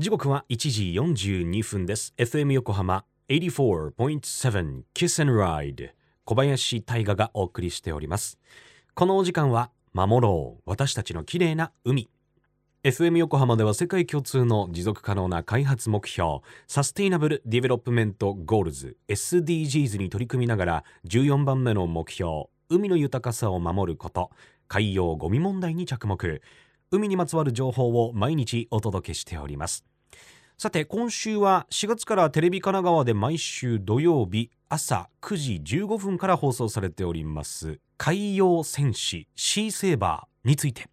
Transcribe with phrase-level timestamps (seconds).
[0.00, 0.92] 時刻は1時
[1.28, 2.14] 42分です。
[2.16, 5.90] FM 横浜84.7 Kiss and Ride
[6.24, 8.38] 小林大賀がお送りしております。
[8.94, 12.08] このお時間は守ろう私たちの綺麗な海。
[12.82, 24.30] FM 横浜では世界共通の持続可能な開発目標サステイナブル・ディベロップメント・ゴールズ SDGs に取り組みながら14番目の目標海の豊かさを守ること
[24.66, 26.40] 海洋ゴミ問題に着目。
[26.92, 29.89] 海にまつわる情報を毎日お届けしております。
[30.62, 40.90] さて今週は4月からテレビ神奈川で毎週土曜日朝9時15分から放送されております海洋戦士シーセーバーについて。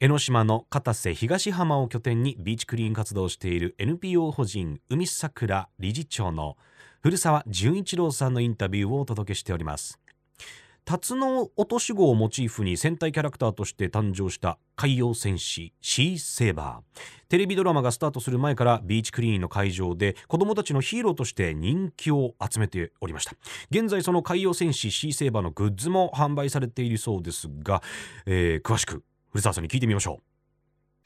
[0.00, 6.58] 江ノ島の片瀬東浜を拠点にビーチクリーン活動している NPO 法人海桜理事長の
[7.02, 9.98] 古澤純一郎さんのインタビューをお届けしております。
[10.84, 17.00] タツノオトシゴをモチーフに戦隊キャラクターとして誕生した海洋戦士シーセーバー。
[17.28, 23.32] テレビドラマがスタートする前からビーチクリーンの会場で子供たちのヒーローとして人気を集めておりました。
[23.70, 27.82] 現在その海洋戦士シーセーバーのグッズも販売されているそうですが、
[28.26, 30.20] えー、詳しく古澤さんに聞いてみましょ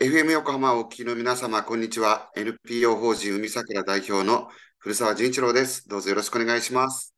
[0.00, 0.04] う。
[0.04, 2.30] FM 横浜お聞きの皆様こんにちは。
[2.36, 5.88] NPO 法人海桜代表の古澤純一郎です。
[5.88, 7.13] どうぞよろしくお願いします。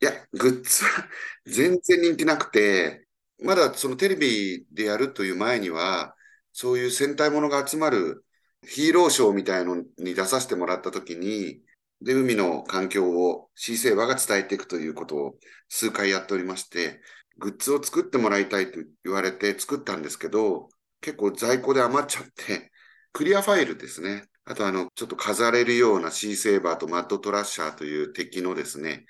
[0.00, 1.08] いや、グッズは
[1.46, 3.06] 全然人気なくて、
[3.42, 6.16] まだそのテレビでやるという前には、
[6.52, 8.24] そういう戦隊ものが集まる
[8.66, 11.62] ヒーローショーみたいのに出させてもらったときに、
[12.00, 17.00] で、海の環境をシーセーバーが伝えていくということを数回やっておりまして、
[17.38, 20.68] グッズを作ってもらいたいと言われて作ったんですけど、
[21.00, 22.70] 結構在庫で余っちゃって、
[23.12, 24.24] クリアファイルですね。
[24.44, 29.06] あとあの、ちょっと飾れるようなシーセーバーとマッドトラッシャーという敵のですね、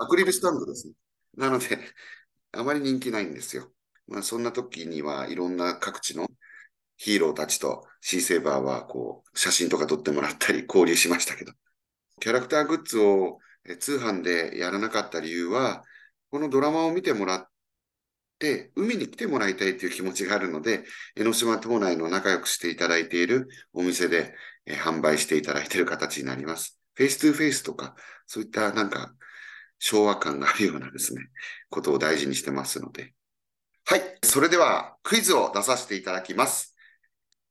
[0.00, 0.94] アクリルスタンドですね。
[1.36, 1.66] なので、
[2.52, 3.70] あまり人気ないんですよ。
[4.08, 6.26] まあ、そんな時にはいろんな各地の
[6.96, 11.52] ヒーローたちとシーセーバーはこう写真とか撮ってもらったり交流しましたけど、
[12.18, 13.38] キャラクターグッズを
[13.78, 15.84] 通販でやらなかった理由は、
[16.30, 17.48] このドラマを見てもらっ
[18.38, 24.34] て、海に来てもらいたいという気持ちがあるので、江ノ島島内の仲良くしていただいているお店で
[24.66, 26.80] 販売していただいている形になります。
[26.94, 27.94] face to face とか、
[28.26, 29.14] そういったなんか
[29.80, 31.22] 昭和感があるようなですね、
[31.70, 33.14] ことを大事にしてますので。
[33.86, 34.02] はい。
[34.22, 36.76] それではクイズを出させていただきます。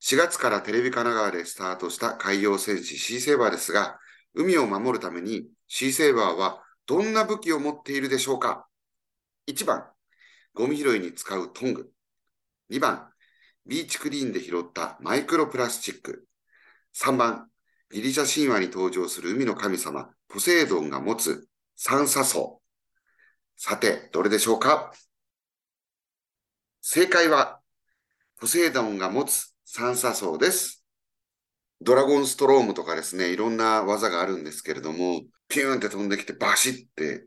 [0.01, 3.99] 4月からテレビ神奈川でスタートした海洋戦士シーセーバーですが、
[4.35, 8.67] 海を守るためにシーセーバーはどんな武器を持っているでしょうか
[9.47, 9.89] ?1 番、
[10.53, 11.91] ゴミ拾いに使うトング。
[12.69, 13.09] 2番、
[13.65, 16.27] ビーチクリーンで拾ったマイクロプラスチック。
[16.95, 17.49] 3番、
[17.91, 21.48] ギリシャ神話に登場する海の神様、ポセイドンが持つ
[21.81, 22.61] 酸素層。
[23.55, 24.91] さて、どれでしょうか？
[26.81, 27.61] 正解は、
[28.35, 30.83] ポセイドンが持つ酸素層です。
[31.79, 37.25] ドラゴンストロームとかですね、いろんな技があるんですけれども、ピューンって飛んできてバシって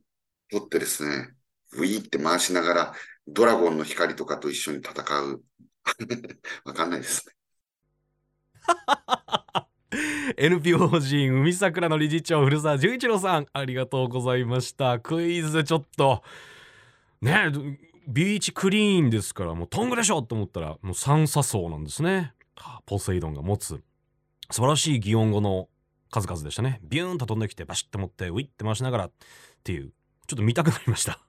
[0.50, 1.30] 取ってですね、
[1.72, 2.94] ウィーって回しながら、
[3.26, 4.92] ドラゴンの光とかと一緒に戦
[5.22, 5.42] う。
[6.66, 7.32] わかんないですね。
[10.42, 14.98] NPO 法人海桜の理事長古澤純一郎さんありがとうございました。
[14.98, 16.24] クイズちょっと。
[17.20, 17.52] ね
[18.08, 22.32] ビーチクリーンですからもうトングでしょと思ったらもう三叉層なんですね。
[22.86, 23.84] ポセイドンが持つ。
[24.50, 25.68] 素晴らしい擬音語の
[26.10, 26.80] 数々でしたね。
[26.82, 29.12] ビューンと飛んできてバシッと持ってウィッて回しながらっ
[29.62, 29.92] ていう。
[30.26, 31.20] ちょっと見たくなりました。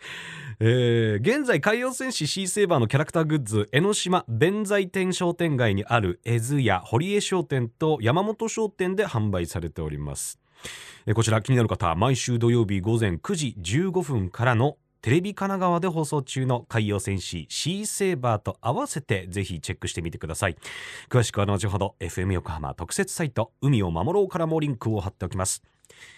[0.60, 10.40] えー、現在海洋戦士シーセーバーのキャラクターグッズ江ノ島弁財天商店街にある江津屋堀江商店と山本商店で販売されております。
[11.14, 20.56] こちら気になる方毎週土曜日午前9時15分からのテレビ神奈川で放送中の海洋戦士シーセーバーと合わせてぜひチェックしてみてください。
[21.08, 25.62] 詳しくは後ほど FM 横浜特設サイト海を守ろうからもリンクを貼っておきます。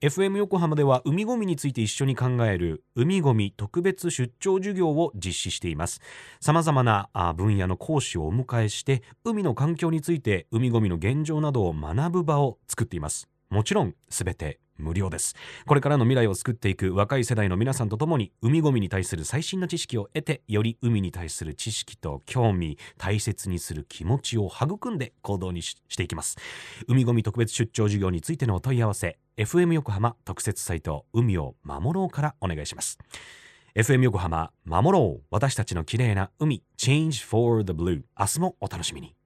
[0.00, 6.00] FM 横浜では海ごみについて一緒に考える海ごみ特別出張授業を実施しています。
[6.40, 13.28] さまざまな分野の講師をお迎えして海の環境について海ごみの現状などを学ぶ場を作っています。
[13.50, 15.34] もちろんすべて無料です。
[15.66, 26.36] これからの未来を作っていく若い世代の皆さんと共に海ごみに対する最新の知識を得てより海に対する知識と興味大切にする気持ちを育んで行動にしていきます。
[26.86, 32.98] 海ごみ特別出張授業についてのお問い合わせ FM 横浜特設サイト海を守ろうからお願いします。
[33.74, 35.22] FM 横浜守ろう。
[35.30, 36.64] 私たちの綺麗な海。
[36.76, 39.17] Change for the Blue 明日もお楽しみに。